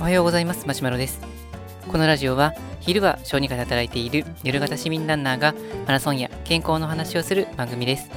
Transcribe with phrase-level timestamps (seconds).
[0.00, 0.66] おはようございます。
[0.66, 1.20] マシュマロです。
[1.86, 5.54] このラジオは昼は小児科で働いている夜型市民ランナーが
[5.86, 8.10] マラソンや健康の話をする番組です。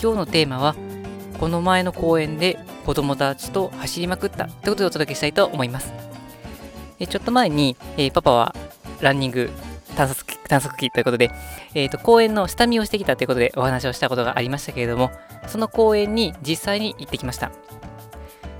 [0.00, 0.76] 今日のテーマは
[1.40, 5.92] この前の公園で子供たちと走りまくったということでお届けしたいと思います。
[7.00, 8.54] えちょっと前に、えー、パパは
[9.00, 9.50] ランニング
[9.96, 11.30] 探索探索機ということで、
[11.74, 15.10] えーと、公園の下見をしてきたということでお話をしたことがありましたけれども、
[15.46, 17.50] その公園に実際に行ってきました。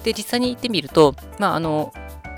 [0.05, 1.93] で、実際に行ってみると、まあ、あの、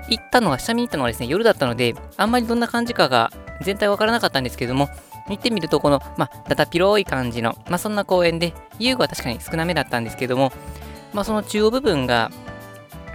[0.09, 3.31] 行ったのが、下見に行ったのがですね、夜だったので、あんまりどんな感じかが
[3.61, 4.89] 全体わからなかったんですけども、
[5.27, 10.51] 行ってみると、この、まあ、だた広い感じの、まあ、そんな公園で、遊具は確かに少なめだったんですけども、
[11.13, 12.31] まあ、その中央部分が、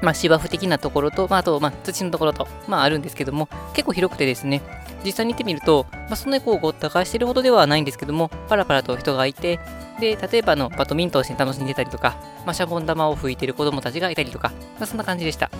[0.02, 4.62] まあ、芝生的なところと、まあ、あと、まあ、土のところと、まあ、あるんですけども、結構広くてですね、
[5.04, 9.60] 実際に行ってみると、まあ、そんなにこうごった返してるほどではないんですけども、パラパラと人がいて、
[10.00, 15.50] で、例えばのバドミントンをして楽しんでたりとか、まあ、シャボン玉を吹いてる子供たちがいたりとか、まあ、そんな感じでした。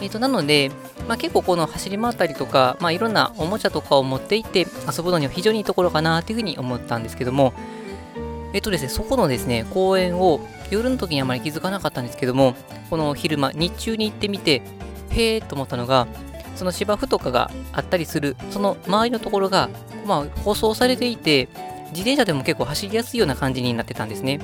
[0.00, 0.70] えーと、なので、
[1.08, 7.54] まあ、結構この走り回ったりとか、まあ、いろんなおもちゃとかを持っていって遊ぶのには非常にいいところかなというふうに思ったんですけども、
[8.52, 12.54] えっ、とですね、そこのですね、公園を夜の時にあまり気づかなかったんですけども、
[12.90, 14.62] この昼間、日中に行ってみて、
[15.10, 16.06] へーと思ったのが、
[16.56, 19.68] その芝生とかがあったりする、その周りのところが、
[20.06, 21.48] まあ、舗装されていて、
[21.90, 24.40] 自転車でも結構走りやすいような感じになってたんですね。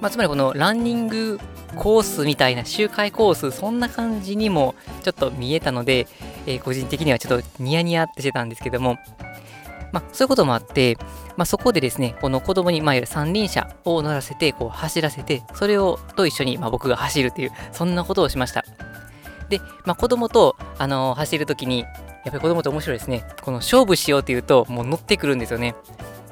[0.00, 1.38] まあ、つまりこのランニング
[1.76, 6.06] コースみたいな周回コース、そんな感じにもちょっと見えたので、
[6.46, 8.98] えー、個人的にはちょっとニヤニヤってしてたんですけども、
[9.92, 10.96] まあ、そういうこともあって、
[11.36, 18.64] まあ、そこでですね、この子供に、まあ、いる三輪車を乗らせて、こう走らせて、それをと一緒に、まあ、僕が走るという、そんなことをしました。
[19.52, 21.90] で、まあ、子供と、あのー、走るときに、やっ
[22.24, 23.24] ぱり子供って面白いですね。
[23.42, 25.74] この勝負しようっていうと、もう乗ってくるんですよね。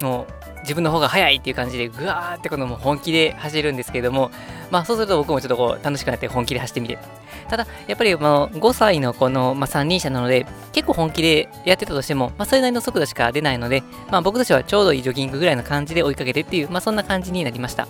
[0.00, 4.30] もう自分の方が速いっていう感じで、ぐわーってこのもう本気で走るんですけれども、
[4.70, 6.98] まあそうすると僕もちょっとこう楽しくなって本気で走ってみて。
[7.48, 17.88] ただ、やっぱりまあ5歳のこの、まあ、三輪車なので、結構本気でやってたとしても、まあそれなりの速度しか出ないので、まあ僕としてはちょうどいいジョギングぐらいの感じで追いかけてっていう、まあそんな感じになりました。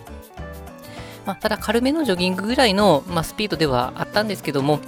[1.27, 4.81] まあ、ただ軽めのジョギングぐらいの、まあ、スピードではあったんですけども、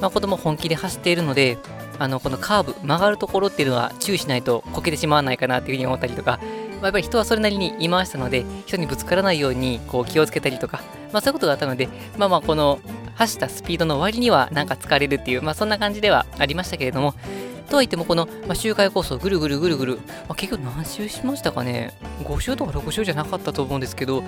[0.00, 1.58] まあ、子供本気で走っているので、
[1.98, 6.38] あのこのカーブ、曲がるところっていうのは注意しないとこけてしまわないかなっていうふうに思ったりとか、
[6.76, 12.80] まあ、やっぱり人はそれなりにいましたので、人にぶつからないようにこう気をつけたりとか、まあ、そういうことがあったので、まあまあこの
[13.14, 17.14] 走ったスピードの割にはなんか疲れるっていう、まあそんな感じではありましたけれども、
[17.70, 21.92] とはいってもこの、まあ、周回コースをぐるぐるぐるぐる、まあ、結局何周しましたかね
[22.22, 24.22] ?5 周とか6周じゃなかったと思うんですけど、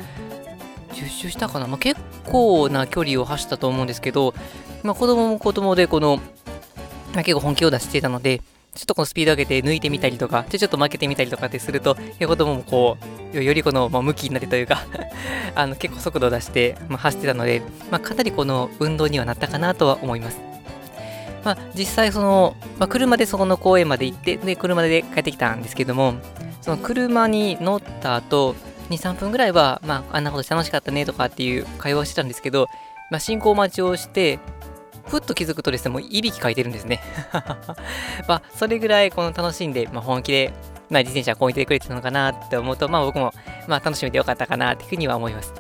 [0.93, 4.35] 10周したかな、まあ、結構な距離を走ったと思うんですけど、
[4.83, 6.17] まあ、子供も子供でこの、
[7.15, 8.41] まあ、結構本気を出していたので、
[8.75, 12.97] ちょっとこのスピード上げて抜いてみたりとか、ちょっと負けてみたりとかってすると、子供もこ
[13.35, 14.85] う、よりこの、まあ、向きになってというか
[15.55, 20.41] あの結構速度を出して、まあ、走ってたので、まあ、かなりこの運動にはなったかなとは思います。
[21.45, 26.15] まあ、実際その、まあ、車でそこの公園まで行って、で、車で帰ってきたんですけども、
[26.61, 28.55] その車に乗った後、
[28.91, 32.67] 2、3分ぐらいは、まあ、あんなこと楽しかったねとかっていう会話をしてたんですけど、
[33.11, 34.39] まあ、進行待ちをして、
[35.09, 37.01] ふっと気づくとですね、もういびきかいてるんですね。
[38.29, 40.53] まあ、それぐらいこの楽しんで、まあ、本気で、
[40.91, 43.33] まあ、自転車をこいてくれてたのかなって思うと、まあ、僕も、
[43.67, 45.53] まあ、楽しめてよかったかなっていうふうには思います。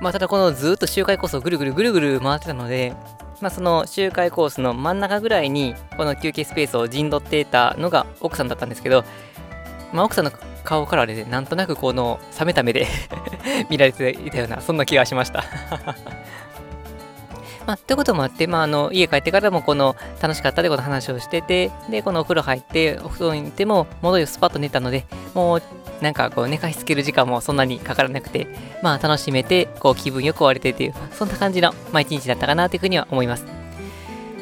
[0.00, 2.92] まあ、ただこのずっと周回コースをぐるぐるぐるぐる回ってたので、
[3.40, 9.04] まあ、その周回コースの真ん中ぐらいに、この休憩スペースを陣取っていたのが奥さんだったんですけど、
[9.92, 10.32] まあ、奥さんの
[10.64, 12.86] 顔からね、なんとなくこの冷めた目で
[13.68, 15.44] 見られていたような、そんな気がしました
[17.66, 25.62] まあ、ということもあって、まあ、あの家帰ってからもこの楽しかったでこの話をしてて、で、このお風呂入って、お布団に行っても、戻りをスパッと寝たので、もう
[26.00, 28.48] なんかこう寝かしつける時間もそんなにかからなくて、
[28.82, 33.44] まあ楽しめて、こう気分よく終われてっていう、そんな感じの、まあ一日だったかなというふうには思います。
[33.44, 33.60] まあ、と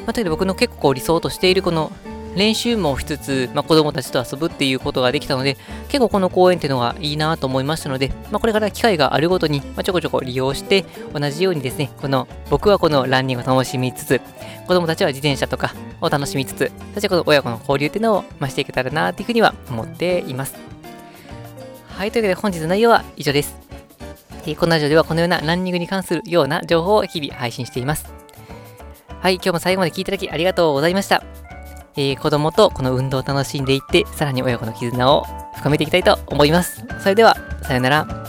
[0.01, 1.91] いうわけで僕の結構理想としているこの
[2.35, 5.57] 練習もしつつ、まあ、子供たちと遊ぶっていうことができたので、
[5.89, 14.21] 結構この公園っていうのがいいなと思いましたので、まあ、これから機会があるごとに、ま、ちょこちょこ利用して、同じようにですね、この僕はこのランニングを楽しみつつ、
[14.67, 20.55] 子供たちは自転車とかを楽しみつつ、そしてこの親子の交流っていうのを、ましていけたらなというふうには思っています。
[21.89, 23.55] はい、というわけで本日の内容は以上です。
[24.57, 28.11] このラジオではこのようなランニングに関するような情報を日々配信しています。
[29.19, 31.40] はい、今日も最後まで聞いていただきありがとうございました。
[31.95, 36.83] えー、子供とこの運動を楽しんでいって、さらに親子の絆を深めていきたいと思います。
[36.99, 38.20] それでは、さようなら。